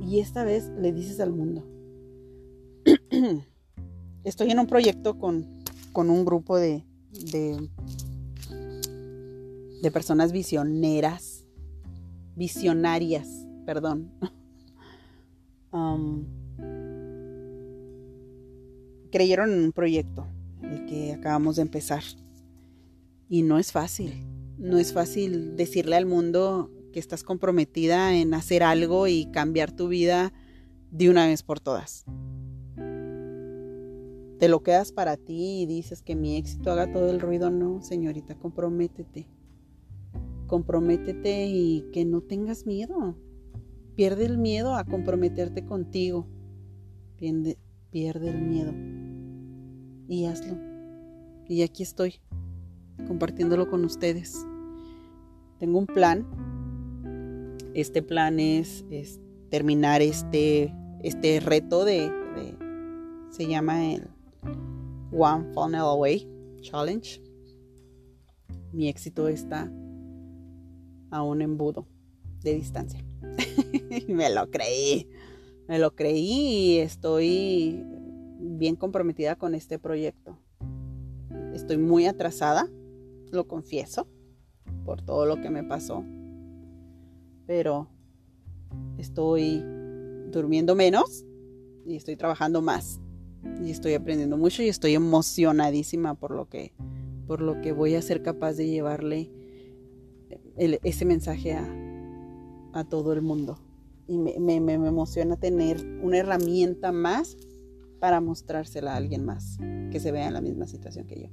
Y 0.00 0.20
esta 0.20 0.44
vez 0.44 0.70
le 0.78 0.92
dices 0.92 1.18
al 1.18 1.32
mundo, 1.32 1.64
estoy 4.24 4.50
en 4.50 4.60
un 4.60 4.66
proyecto 4.66 5.18
con, 5.18 5.46
un 5.94 6.24
grupo 6.24 6.56
de, 6.56 6.84
de 7.32 7.68
de 9.82 9.90
personas 9.90 10.32
visioneras, 10.32 11.44
visionarias, 12.34 13.46
perdón. 13.64 14.12
Um, 15.72 16.24
creyeron 19.10 19.52
en 19.52 19.64
un 19.64 19.72
proyecto, 19.72 20.26
el 20.62 20.86
que 20.86 21.12
acabamos 21.12 21.56
de 21.56 21.62
empezar. 21.62 22.02
Y 23.28 23.42
no 23.42 23.58
es 23.58 23.72
fácil, 23.72 24.24
no 24.56 24.78
es 24.78 24.94
fácil 24.94 25.54
decirle 25.54 25.96
al 25.96 26.06
mundo 26.06 26.70
que 26.94 27.00
estás 27.00 27.24
comprometida 27.24 28.14
en 28.14 28.32
hacer 28.32 28.62
algo 28.62 29.06
y 29.06 29.26
cambiar 29.32 29.70
tu 29.70 29.88
vida 29.88 30.32
de 30.90 31.10
una 31.10 31.26
vez 31.26 31.42
por 31.42 31.60
todas. 31.60 32.06
Te 34.38 34.48
lo 34.48 34.62
quedas 34.62 34.92
para 34.92 35.18
ti 35.18 35.60
y 35.60 35.66
dices 35.66 36.00
que 36.00 36.14
mi 36.14 36.36
éxito 36.36 36.70
haga 36.70 36.90
todo 36.90 37.10
el 37.10 37.20
ruido. 37.20 37.50
No, 37.50 37.82
señorita, 37.82 38.36
comprométete 38.36 39.35
comprométete 40.46 41.46
y 41.46 41.84
que 41.92 42.04
no 42.04 42.20
tengas 42.20 42.66
miedo. 42.66 43.16
Pierde 43.94 44.26
el 44.26 44.38
miedo 44.38 44.74
a 44.74 44.84
comprometerte 44.84 45.64
contigo. 45.64 46.26
Pierde, 47.16 47.58
pierde 47.90 48.30
el 48.30 48.42
miedo. 48.42 48.72
Y 50.08 50.26
hazlo. 50.26 50.56
Y 51.48 51.62
aquí 51.62 51.82
estoy, 51.82 52.20
compartiéndolo 53.06 53.68
con 53.70 53.84
ustedes. 53.84 54.46
Tengo 55.58 55.78
un 55.78 55.86
plan. 55.86 56.26
Este 57.74 58.02
plan 58.02 58.40
es, 58.40 58.84
terminar 59.50 60.02
este, 60.02 60.74
este 61.02 61.40
reto 61.40 61.84
de, 61.84 62.10
se 63.30 63.46
llama 63.46 63.92
el 63.92 64.08
One 65.12 65.52
Funnel 65.52 65.80
Away 65.80 66.28
Challenge. 66.60 67.22
Mi 68.72 68.88
éxito 68.88 69.28
está 69.28 69.70
a 71.10 71.22
un 71.22 71.42
embudo 71.42 71.86
de 72.42 72.54
distancia. 72.54 73.04
me 74.08 74.30
lo 74.30 74.50
creí. 74.50 75.08
Me 75.68 75.78
lo 75.78 75.94
creí 75.94 76.74
y 76.74 76.78
estoy 76.78 77.84
bien 78.38 78.76
comprometida 78.76 79.36
con 79.36 79.54
este 79.54 79.78
proyecto. 79.78 80.38
Estoy 81.54 81.78
muy 81.78 82.06
atrasada, 82.06 82.68
lo 83.32 83.48
confieso, 83.48 84.06
por 84.84 85.02
todo 85.02 85.26
lo 85.26 85.40
que 85.40 85.50
me 85.50 85.64
pasó. 85.64 86.04
Pero 87.46 87.88
estoy 88.98 89.62
durmiendo 90.30 90.74
menos 90.74 91.24
y 91.84 91.96
estoy 91.96 92.16
trabajando 92.16 92.62
más. 92.62 93.00
Y 93.64 93.70
estoy 93.70 93.94
aprendiendo 93.94 94.36
mucho 94.36 94.62
y 94.62 94.68
estoy 94.68 94.94
emocionadísima 94.94 96.14
por 96.14 96.32
lo 96.32 96.48
que, 96.48 96.72
por 97.26 97.40
lo 97.40 97.60
que 97.60 97.72
voy 97.72 97.94
a 97.94 98.02
ser 98.02 98.22
capaz 98.22 98.54
de 98.54 98.68
llevarle 98.68 99.30
ese 100.56 101.04
mensaje 101.04 101.54
a, 101.54 101.66
a 102.72 102.84
todo 102.84 103.12
el 103.12 103.22
mundo. 103.22 103.58
Y 104.08 104.18
me, 104.18 104.38
me, 104.38 104.60
me, 104.60 104.74
emociona 104.74 105.36
tener 105.36 105.84
una 106.02 106.18
herramienta 106.18 106.92
más 106.92 107.36
para 107.98 108.20
mostrársela 108.20 108.92
a 108.92 108.96
alguien 108.96 109.24
más 109.24 109.58
que 109.90 109.98
se 109.98 110.12
vea 110.12 110.28
en 110.28 110.34
la 110.34 110.40
misma 110.40 110.66
situación 110.66 111.06
que 111.06 111.22
yo. 111.22 111.28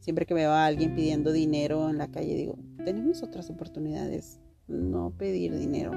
Siempre 0.00 0.26
que 0.26 0.34
me 0.34 0.46
va 0.46 0.66
alguien 0.66 0.94
pidiendo 0.94 1.32
dinero 1.32 1.88
en 1.90 1.98
la 1.98 2.10
calle, 2.10 2.34
digo, 2.34 2.58
tenemos 2.84 3.22
otras 3.22 3.50
oportunidades. 3.50 4.40
No 4.66 5.12
pedir 5.16 5.56
dinero. 5.58 5.92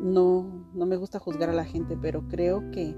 No, 0.00 0.68
no 0.74 0.86
me 0.86 0.96
gusta 0.96 1.18
juzgar 1.18 1.48
a 1.48 1.54
la 1.54 1.64
gente, 1.64 1.96
pero 1.96 2.28
creo 2.28 2.70
que 2.70 2.94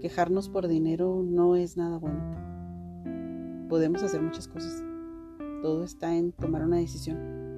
quejarnos 0.00 0.48
por 0.48 0.66
dinero 0.66 1.22
no 1.24 1.54
es 1.54 1.76
nada 1.76 1.98
bueno. 1.98 3.68
Podemos 3.68 4.02
hacer 4.02 4.20
muchas 4.20 4.48
cosas. 4.48 4.82
Todo 5.62 5.84
está 5.84 6.16
en 6.16 6.32
tomar 6.32 6.64
una 6.64 6.78
decisión. 6.78 7.49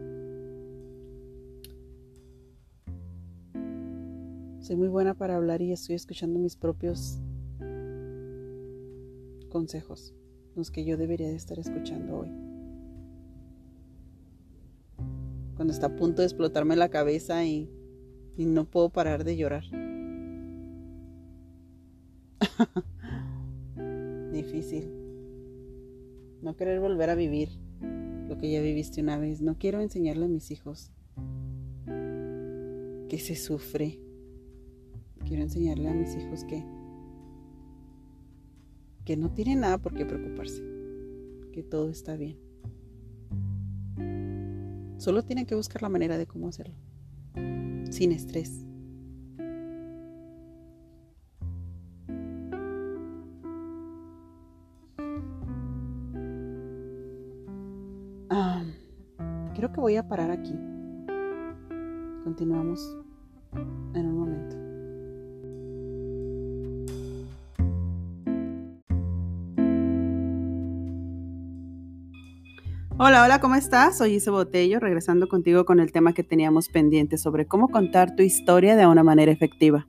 Soy 4.63 4.77
muy 4.77 4.87
buena 4.87 5.15
para 5.15 5.35
hablar 5.35 5.61
y 5.61 5.73
estoy 5.73 5.97
escuchando 5.97 6.39
mis 6.39 6.55
propios 6.55 7.19
consejos, 9.49 10.15
los 10.55 10.71
que 10.71 10.85
yo 10.85 10.97
debería 10.97 11.27
de 11.27 11.35
estar 11.35 11.59
escuchando 11.59 12.19
hoy. 12.19 12.29
Cuando 15.57 15.73
está 15.73 15.87
a 15.89 15.97
punto 15.97 16.23
de 16.23 16.27
explotarme 16.27 16.77
la 16.77 16.91
cabeza 16.91 17.45
y, 17.45 17.69
y 18.37 18.47
no 18.47 18.65
puedo 18.65 18.91
parar 18.91 19.25
de 19.25 19.37
llorar. 19.37 19.65
Difícil. 24.33 24.93
No 26.41 26.55
querer 26.57 26.79
volver 26.79 27.11
a 27.11 27.17
vivir 27.17 27.49
lo 28.29 28.39
que 28.39 28.53
ya 28.53 28.61
viviste 28.61 29.01
una 29.01 29.19
vez. 29.19 29.41
No 29.41 29.59
quiero 29.59 29.81
enseñarle 29.81 30.27
a 30.27 30.29
mis 30.29 30.53
hijos 30.53 30.93
que 33.09 33.19
se 33.19 33.35
sufre 33.35 33.99
quiero 35.33 35.45
enseñarle 35.45 35.89
a 35.89 35.95
mis 35.95 36.15
hijos 36.15 36.45
que, 36.45 36.63
que 39.07 39.17
no 39.17 39.33
tienen 39.33 39.61
nada 39.61 39.79
por 39.79 39.95
qué 39.95 40.05
preocuparse, 40.05 40.63
que 41.55 41.63
todo 41.63 41.89
está 41.89 42.17
bien. 42.17 42.37
Solo 44.99 45.23
tienen 45.23 45.47
que 45.47 45.55
buscar 45.55 45.81
la 45.81 45.89
manera 45.89 46.19
de 46.19 46.27
cómo 46.27 46.49
hacerlo, 46.49 46.75
sin 47.91 48.13
estrés. 48.13 48.67
creo 59.55 59.73
que 59.73 59.81
voy 59.81 59.97
a 59.97 60.07
parar 60.07 60.31
aquí. 60.31 60.55
Continuamos 62.23 62.99
en 63.95 64.07
un 64.07 64.19
momento. 64.19 64.62
Hola, 73.05 73.25
hola, 73.25 73.41
¿cómo 73.41 73.57
estás? 73.57 73.99
Soy 73.99 74.15
Ise 74.15 74.31
Botello, 74.31 74.79
regresando 74.79 75.27
contigo 75.27 75.65
con 75.65 75.81
el 75.81 75.91
tema 75.91 76.13
que 76.13 76.23
teníamos 76.23 76.69
pendiente 76.69 77.19
sobre 77.19 77.49
cómo 77.49 77.67
contar 77.67 78.15
tu 78.15 78.23
historia 78.23 78.77
de 78.77 78.87
una 78.87 79.03
manera 79.03 79.33
efectiva. 79.33 79.89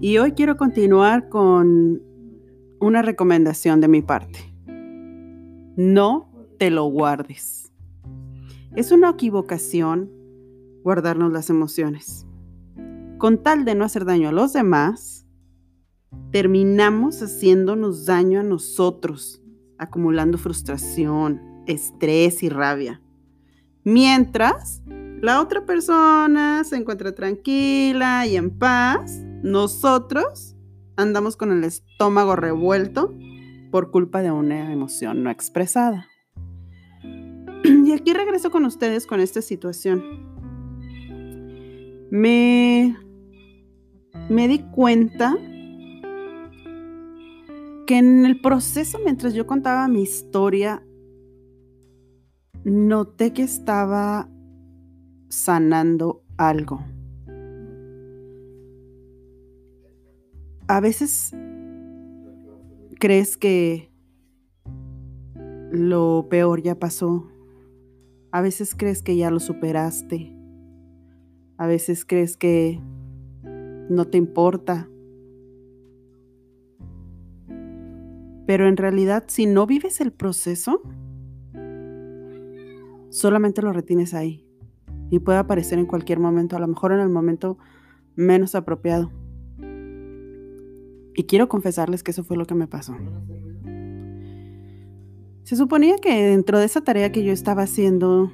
Y 0.00 0.18
hoy 0.18 0.32
quiero 0.32 0.56
continuar 0.56 1.28
con 1.28 2.02
una 2.80 3.00
recomendación 3.00 3.80
de 3.80 3.86
mi 3.86 4.02
parte. 4.02 4.40
No 5.76 6.32
te 6.58 6.72
lo 6.72 6.86
guardes. 6.86 7.72
Es 8.74 8.90
una 8.90 9.10
equivocación 9.10 10.10
guardarnos 10.82 11.32
las 11.32 11.48
emociones. 11.48 12.26
Con 13.18 13.40
tal 13.40 13.64
de 13.64 13.76
no 13.76 13.84
hacer 13.84 14.04
daño 14.04 14.30
a 14.30 14.32
los 14.32 14.52
demás, 14.52 15.28
terminamos 16.32 17.22
haciéndonos 17.22 18.04
daño 18.04 18.40
a 18.40 18.42
nosotros, 18.42 19.40
acumulando 19.78 20.38
frustración, 20.38 21.53
estrés 21.66 22.42
y 22.42 22.48
rabia. 22.48 23.00
Mientras 23.84 24.82
la 25.20 25.40
otra 25.40 25.64
persona 25.64 26.64
se 26.64 26.76
encuentra 26.76 27.14
tranquila 27.14 28.26
y 28.26 28.36
en 28.36 28.50
paz, 28.50 29.20
nosotros 29.42 30.56
andamos 30.96 31.36
con 31.36 31.52
el 31.52 31.64
estómago 31.64 32.36
revuelto 32.36 33.14
por 33.70 33.90
culpa 33.90 34.22
de 34.22 34.30
una 34.30 34.72
emoción 34.72 35.22
no 35.22 35.30
expresada. 35.30 36.08
Y 37.64 37.92
aquí 37.92 38.12
regreso 38.12 38.50
con 38.50 38.64
ustedes 38.64 39.06
con 39.06 39.20
esta 39.20 39.42
situación. 39.42 40.02
Me, 42.10 42.96
me 44.28 44.48
di 44.48 44.58
cuenta 44.70 45.36
que 47.86 47.98
en 47.98 48.24
el 48.24 48.40
proceso, 48.40 48.98
mientras 49.02 49.34
yo 49.34 49.46
contaba 49.46 49.88
mi 49.88 50.02
historia, 50.02 50.82
noté 52.64 53.32
que 53.32 53.42
estaba 53.42 54.28
sanando 55.28 56.22
algo. 56.38 56.82
A 60.66 60.80
veces 60.80 61.34
crees 62.98 63.36
que 63.36 63.92
lo 65.70 66.26
peor 66.30 66.62
ya 66.62 66.78
pasó. 66.78 67.28
A 68.30 68.40
veces 68.40 68.74
crees 68.74 69.02
que 69.02 69.16
ya 69.16 69.30
lo 69.30 69.40
superaste. 69.40 70.34
A 71.58 71.66
veces 71.66 72.04
crees 72.04 72.36
que 72.36 72.80
no 73.90 74.06
te 74.06 74.16
importa. 74.16 74.88
Pero 78.46 78.68
en 78.68 78.76
realidad, 78.76 79.24
si 79.26 79.46
no 79.46 79.66
vives 79.66 80.00
el 80.00 80.12
proceso, 80.12 80.82
solamente 83.14 83.62
lo 83.62 83.72
retienes 83.72 84.12
ahí 84.12 84.44
y 85.08 85.20
puede 85.20 85.38
aparecer 85.38 85.78
en 85.78 85.86
cualquier 85.86 86.18
momento, 86.18 86.56
a 86.56 86.58
lo 86.58 86.66
mejor 86.66 86.90
en 86.90 86.98
el 86.98 87.08
momento 87.08 87.58
menos 88.16 88.56
apropiado. 88.56 89.12
Y 91.16 91.22
quiero 91.28 91.48
confesarles 91.48 92.02
que 92.02 92.10
eso 92.10 92.24
fue 92.24 92.36
lo 92.36 92.44
que 92.44 92.56
me 92.56 92.66
pasó. 92.66 92.96
Se 95.44 95.54
suponía 95.54 95.98
que 95.98 96.24
dentro 96.24 96.58
de 96.58 96.64
esa 96.64 96.80
tarea 96.80 97.12
que 97.12 97.22
yo 97.22 97.32
estaba 97.32 97.62
haciendo, 97.62 98.32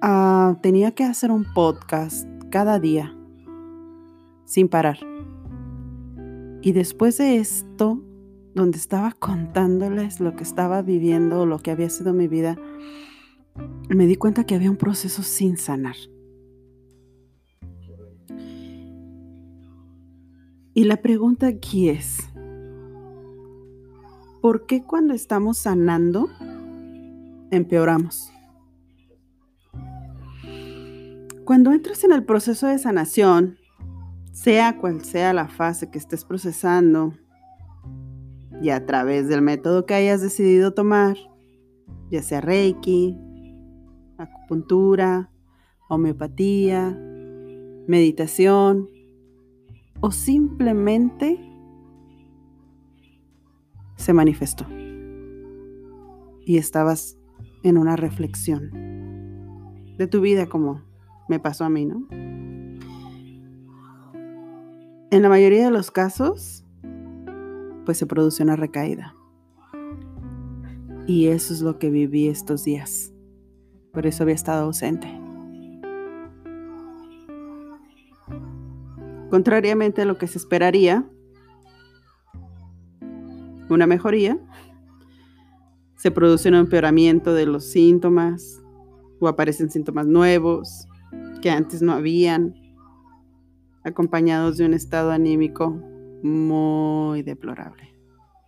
ah, 0.00 0.56
tenía 0.62 0.92
que 0.92 1.02
hacer 1.02 1.32
un 1.32 1.44
podcast 1.52 2.28
cada 2.50 2.78
día, 2.78 3.16
sin 4.44 4.68
parar. 4.68 4.98
Y 6.62 6.70
después 6.70 7.18
de 7.18 7.38
esto, 7.38 8.00
donde 8.54 8.78
estaba 8.78 9.10
contándoles 9.10 10.20
lo 10.20 10.36
que 10.36 10.44
estaba 10.44 10.82
viviendo, 10.82 11.46
lo 11.46 11.58
que 11.58 11.72
había 11.72 11.90
sido 11.90 12.12
mi 12.12 12.28
vida, 12.28 12.56
me 13.88 14.06
di 14.06 14.16
cuenta 14.16 14.44
que 14.44 14.54
había 14.54 14.70
un 14.70 14.76
proceso 14.76 15.22
sin 15.22 15.56
sanar. 15.56 15.96
Y 20.72 20.84
la 20.84 20.98
pregunta 20.98 21.48
aquí 21.48 21.88
es, 21.88 22.18
¿por 24.40 24.66
qué 24.66 24.82
cuando 24.82 25.14
estamos 25.14 25.58
sanando 25.58 26.28
empeoramos? 27.50 28.32
Cuando 31.44 31.72
entras 31.72 32.04
en 32.04 32.12
el 32.12 32.24
proceso 32.24 32.68
de 32.68 32.78
sanación, 32.78 33.58
sea 34.32 34.78
cual 34.78 35.04
sea 35.04 35.32
la 35.32 35.48
fase 35.48 35.90
que 35.90 35.98
estés 35.98 36.24
procesando, 36.24 37.14
y 38.62 38.70
a 38.70 38.86
través 38.86 39.28
del 39.28 39.42
método 39.42 39.86
que 39.86 39.94
hayas 39.94 40.20
decidido 40.20 40.72
tomar, 40.72 41.16
ya 42.10 42.22
sea 42.22 42.40
Reiki, 42.40 43.18
acupuntura, 44.22 45.30
homeopatía, 45.88 46.98
meditación 47.86 48.88
o 50.00 50.10
simplemente 50.10 51.38
se 53.96 54.12
manifestó. 54.12 54.66
Y 56.44 56.56
estabas 56.56 57.18
en 57.62 57.76
una 57.76 57.96
reflexión 57.96 58.70
de 59.98 60.06
tu 60.06 60.20
vida 60.20 60.46
como 60.48 60.82
me 61.28 61.38
pasó 61.38 61.64
a 61.64 61.68
mí, 61.68 61.84
¿no? 61.84 62.06
En 65.10 65.22
la 65.22 65.28
mayoría 65.28 65.64
de 65.64 65.70
los 65.70 65.90
casos, 65.90 66.64
pues 67.84 67.98
se 67.98 68.06
produce 68.06 68.42
una 68.42 68.56
recaída. 68.56 69.14
Y 71.06 71.26
eso 71.26 71.52
es 71.52 71.60
lo 71.60 71.78
que 71.78 71.90
viví 71.90 72.28
estos 72.28 72.64
días. 72.64 73.12
Por 73.92 74.06
eso 74.06 74.22
había 74.22 74.34
estado 74.34 74.64
ausente. 74.64 75.08
Contrariamente 79.30 80.02
a 80.02 80.04
lo 80.04 80.18
que 80.18 80.26
se 80.26 80.38
esperaría, 80.38 81.04
una 83.68 83.86
mejoría, 83.86 84.38
se 85.96 86.10
produce 86.10 86.48
un 86.48 86.56
empeoramiento 86.56 87.34
de 87.34 87.46
los 87.46 87.64
síntomas 87.64 88.62
o 89.20 89.28
aparecen 89.28 89.70
síntomas 89.70 90.06
nuevos 90.06 90.88
que 91.40 91.50
antes 91.50 91.80
no 91.82 91.92
habían, 91.92 92.54
acompañados 93.84 94.56
de 94.56 94.66
un 94.66 94.74
estado 94.74 95.10
anímico 95.10 95.70
muy 96.22 97.22
deplorable, 97.22 97.94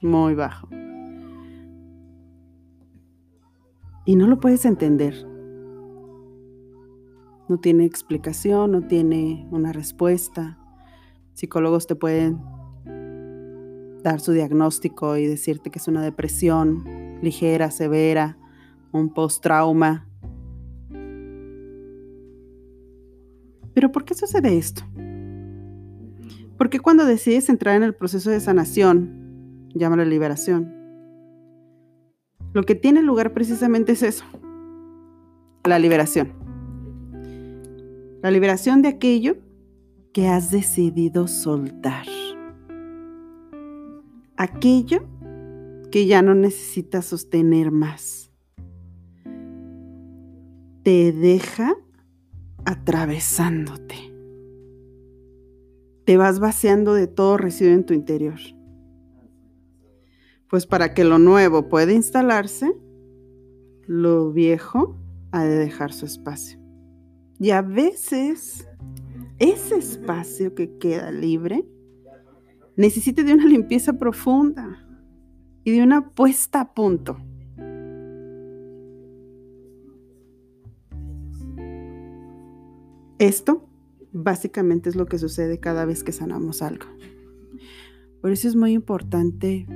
muy 0.02 0.35
bajo. 0.35 0.68
Y 4.05 4.16
no 4.16 4.26
lo 4.26 4.40
puedes 4.40 4.64
entender. 4.64 5.32
No 7.53 7.61
tiene 7.61 7.85
explicación, 7.85 8.73
no 8.73 8.81
tiene 8.81 9.47
una 9.51 9.75
respuesta. 9.75 10.57
Psicólogos 11.35 11.87
te 11.87 11.95
pueden 11.95 12.41
dar 14.03 14.21
su 14.21 14.33
diagnóstico 14.33 15.19
y 15.19 15.27
decirte 15.27 15.69
que 15.69 15.79
es 15.79 15.87
una 15.87 16.03
depresión 16.03 17.19
ligera, 17.21 17.71
severa, 17.71 18.38
un 18.91 19.12
post-trauma. 19.12 20.09
Pero 23.75 23.93
¿por 23.93 24.07
qué 24.07 24.15
sucede 24.15 24.57
esto? 24.57 24.83
Porque 26.57 26.81
cuando 26.81 27.05
decides 27.05 27.51
entrar 27.51 27.77
en 27.77 27.83
el 27.83 27.95
proceso 27.95 28.31
de 28.31 28.41
sanación, 28.41 29.69
llámalo 29.75 30.07
liberación, 30.07 30.73
lo 32.55 32.62
que 32.62 32.77
tiene 32.77 33.03
lugar 33.03 33.35
precisamente 33.35 33.93
es 33.93 34.03
eso, 34.03 34.25
la 35.65 35.79
liberación. 35.79 36.41
La 38.23 38.31
liberación 38.31 38.83
de 38.83 38.89
aquello 38.89 39.35
que 40.13 40.29
has 40.29 40.53
decidido 40.53 41.27
soltar. 41.27 42.07
Aquello 44.37 45.03
que 45.91 46.07
ya 46.07 46.23
no 46.23 46.33
necesitas 46.33 47.05
sostener 47.05 47.73
más. 47.73 48.31
Te 50.85 51.11
deja 51.11 51.75
atravesándote. 52.65 53.97
Te 56.05 56.17
vas 56.17 56.39
vaciando 56.39 56.95
de 56.95 57.09
todo 57.09 57.37
residuo 57.37 57.75
en 57.75 57.85
tu 57.85 57.93
interior. 57.93 58.39
Pues 60.49 60.67
para 60.67 60.95
que 60.95 61.03
lo 61.03 61.19
nuevo 61.19 61.69
pueda 61.69 61.93
instalarse, 61.93 62.73
lo 63.89 64.31
viejo 64.31 64.97
ha 65.33 65.43
de 65.43 65.57
dejar 65.57 65.93
su 65.93 66.07
espacio. 66.07 66.62
Y 67.42 67.50
a 67.50 67.61
veces 67.61 68.68
ese 69.40 69.74
espacio 69.74 70.55
que 70.55 70.78
queda 70.78 71.11
libre 71.11 71.66
necesita 72.76 73.24
de 73.24 73.35
una 73.35 73.46
limpieza 73.46 73.94
profunda 73.94 74.87
y 75.64 75.72
de 75.72 75.83
una 75.83 76.11
puesta 76.11 76.61
a 76.61 76.72
punto. 76.72 77.16
Esto 83.18 83.68
básicamente 84.12 84.88
es 84.88 84.94
lo 84.94 85.07
que 85.07 85.18
sucede 85.18 85.59
cada 85.59 85.85
vez 85.85 86.05
que 86.05 86.12
sanamos 86.12 86.62
algo. 86.62 86.87
Por 88.20 88.31
eso 88.31 88.46
es 88.46 88.55
muy 88.55 88.70
importante 88.70 89.66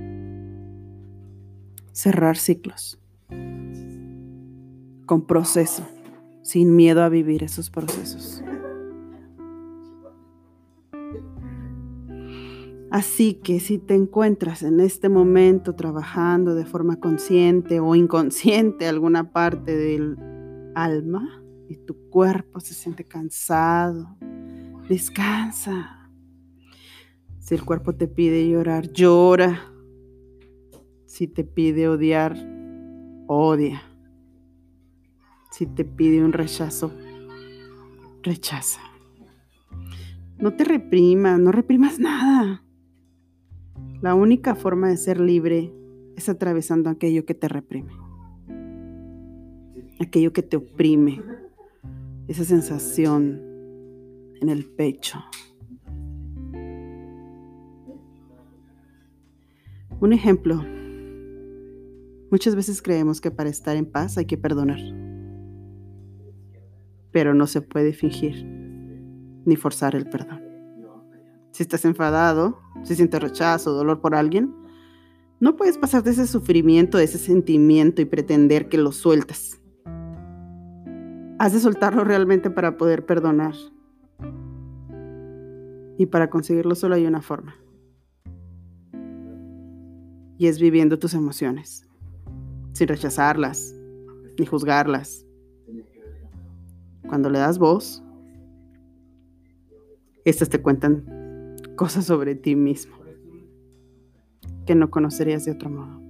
cerrar 1.91 2.37
ciclos 2.37 3.01
con 5.07 5.27
proceso, 5.27 5.85
sin 6.47 6.77
miedo 6.77 7.03
a 7.03 7.09
vivir 7.09 7.43
esos 7.43 7.71
procesos. 7.71 8.41
Así 12.89 13.35
que 13.35 13.59
si 13.59 13.79
te 13.79 13.95
encuentras 13.95 14.63
en 14.63 14.79
este 14.79 15.09
momento 15.09 15.75
trabajando 15.75 16.55
de 16.55 16.65
forma 16.65 17.01
consciente 17.01 17.81
o 17.81 17.97
inconsciente 17.97 18.87
alguna 18.87 19.33
parte 19.33 19.77
del 19.77 20.17
alma 20.77 21.43
y 21.69 21.79
tu 21.79 21.97
cuerpo 22.11 22.61
se 22.61 22.75
siente 22.75 23.03
cansado, 23.03 24.17
descansa. 24.89 26.09
Si 27.41 27.57
el 27.57 27.65
cuerpo 27.65 27.93
te 27.97 28.07
pide 28.07 28.49
llorar, 28.49 28.93
llora. 28.93 29.73
Si 31.07 31.27
te 31.27 31.43
pide 31.43 31.89
odiar, 31.89 32.37
odia. 33.27 33.83
Si 35.57 35.65
te 35.65 35.87
pide 35.87 36.23
un 36.23 36.35
rechazo, 36.35 36.93
rechaza. 38.23 38.83
No 40.39 40.53
te 40.53 40.65
reprimas, 40.65 41.41
no 41.41 41.51
reprimas 41.51 41.99
nada. 41.99 42.63
La 44.03 44.15
única 44.15 44.55
forma 44.55 44.91
de 44.91 44.99
ser 44.99 45.19
libre 45.19 45.73
es 46.15 46.29
atravesando 46.29 46.91
aquello 46.91 47.25
que 47.25 47.33
te 47.33 47.49
reprime, 47.49 47.91
aquello 49.99 50.35
que 50.35 50.43
te 50.43 50.59
oprime, 50.59 51.23
esa 52.29 52.45
sensación 52.45 53.41
en 54.43 54.51
el 54.51 54.67
pecho. 54.67 55.25
Un 60.01 60.13
ejemplo, 60.13 60.63
muchas 62.31 62.55
veces 62.55 62.83
creemos 62.83 63.23
que 63.23 63.31
para 63.31 63.49
estar 63.49 63.75
en 63.75 63.87
paz 63.87 64.19
hay 64.19 64.27
que 64.27 64.37
perdonar, 64.37 65.06
pero 67.17 67.33
no 67.33 67.47
se 67.47 67.63
puede 67.63 67.95
fingir 67.95 68.45
ni 69.47 69.57
forzar 69.57 69.95
el 69.97 70.07
perdón 70.07 70.47
si 71.57 71.63
estás 71.63 71.87
enfadado, 71.87 72.61
si 72.83 72.95
sientes 72.95 73.19
rechazo, 73.19 73.73
dolor 73.73 74.03
por 74.03 74.15
alguien, 74.15 74.55
no 75.41 75.57
puedes 75.57 75.79
pasar 75.79 76.03
de 76.03 76.11
ese 76.11 76.27
sufrimiento, 76.27 76.99
de 76.99 77.05
ese 77.05 77.17
sentimiento 77.17 78.03
y 78.03 78.05
pretender 78.05 78.69
que 78.69 78.77
lo 78.77 78.93
sueltas. 78.93 79.59
Has 81.39 81.55
de 81.55 81.61
soltarlo 81.61 82.05
realmente 82.05 82.51
para 82.51 82.77
poder 82.77 83.07
perdonar. 83.07 83.55
Y 85.97 86.05
para 86.05 86.29
conseguirlo 86.29 86.75
solo 86.75 86.97
hay 86.97 87.07
una 87.07 87.23
forma. 87.23 87.57
Y 90.37 90.49
es 90.49 90.61
viviendo 90.61 90.99
tus 90.99 91.15
emociones, 91.15 91.89
sin 92.75 92.89
rechazarlas, 92.89 93.75
ni 94.39 94.45
juzgarlas. 94.45 95.26
Cuando 97.09 97.31
le 97.31 97.39
das 97.39 97.59
voz, 97.59 98.03
estas 100.25 100.49
te 100.49 100.61
cuentan 100.61 101.57
cosas 101.77 102.05
sobre 102.05 102.35
ti 102.35 102.57
mismo 102.57 102.97
que 104.67 104.75
no 104.75 104.91
conocerías 104.91 105.45
de 105.45 105.53
otro 105.53 105.71
modo. 105.71 106.03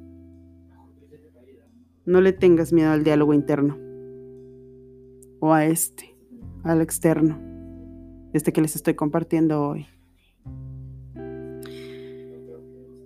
No 2.06 2.20
le 2.20 2.32
tengas 2.32 2.72
miedo 2.72 2.90
al 2.90 3.04
diálogo 3.04 3.34
interno 3.34 3.76
o 5.40 5.52
a 5.52 5.66
este, 5.66 6.16
al 6.64 6.80
externo, 6.80 7.38
este 8.32 8.52
que 8.52 8.62
les 8.62 8.74
estoy 8.74 8.94
compartiendo 8.94 9.62
hoy. 9.62 9.86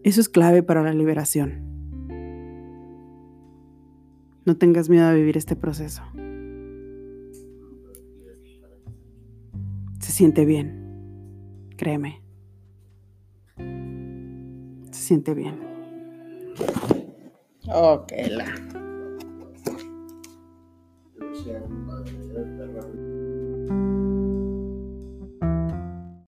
Eso 0.03 0.21
es 0.21 0.29
clave 0.29 0.63
para 0.63 0.83
la 0.83 0.95
liberación. 0.95 1.69
No 4.47 4.57
tengas 4.57 4.89
miedo 4.89 5.07
a 5.07 5.13
vivir 5.13 5.37
este 5.37 5.57
proceso. 5.57 6.03
Siente 10.21 10.45
bien, 10.45 10.71
créeme 11.79 12.21
siente 14.93 15.33
bien. 15.33 15.59
Ok, 17.67 18.13
la. 18.29 18.45